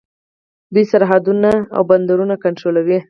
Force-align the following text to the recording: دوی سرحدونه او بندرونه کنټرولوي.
دوی 0.73 0.85
سرحدونه 0.91 1.51
او 1.75 1.81
بندرونه 1.89 2.35
کنټرولوي. 2.43 2.97